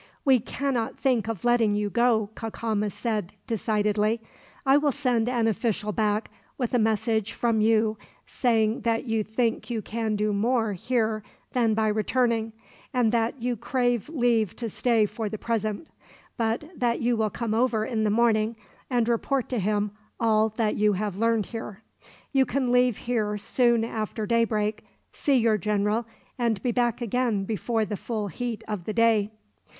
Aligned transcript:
"We 0.25 0.39
cannot 0.39 0.97
think 0.97 1.27
of 1.29 1.45
letting 1.45 1.75
you 1.75 1.91
go," 1.91 2.31
Cacama 2.33 2.89
said, 2.89 3.33
decidedly. 3.45 4.19
"I 4.65 4.75
will 4.77 4.91
send 4.91 5.29
an 5.29 5.45
official 5.47 5.91
back, 5.91 6.31
with 6.57 6.73
a 6.73 6.79
message 6.79 7.33
from 7.33 7.61
you 7.61 7.99
saying 8.25 8.81
that 8.81 9.05
you 9.05 9.23
think 9.23 9.69
you 9.69 9.83
can 9.83 10.15
do 10.15 10.33
more, 10.33 10.73
here, 10.73 11.21
than 11.53 11.75
by 11.75 11.87
returning; 11.87 12.51
and 12.91 13.11
that 13.11 13.43
you 13.43 13.55
crave 13.55 14.09
leave 14.09 14.55
to 14.55 14.69
stay 14.69 15.05
for 15.05 15.29
the 15.29 15.37
present, 15.37 15.85
but 16.35 16.63
that 16.75 16.99
you 16.99 17.15
will 17.15 17.29
come 17.29 17.53
over, 17.53 17.85
in 17.85 18.03
the 18.03 18.09
morning, 18.09 18.55
and 18.89 19.07
report 19.07 19.49
to 19.49 19.59
him 19.59 19.91
all 20.19 20.49
that 20.49 20.75
you 20.75 20.93
have 20.93 21.15
learned 21.19 21.45
here. 21.45 21.83
You 22.31 22.47
can 22.47 22.71
leave 22.71 22.97
here 22.97 23.37
soon 23.37 23.83
after 23.83 24.25
daybreak, 24.25 24.83
see 25.13 25.35
your 25.35 25.59
general, 25.59 26.07
and 26.39 26.59
be 26.63 26.71
back 26.71 27.01
again 27.01 27.43
before 27.43 27.85
the 27.85 27.95
full 27.95 28.29
heat 28.29 28.63
of 28.67 28.85
the 28.85 28.93
day." 28.93 29.29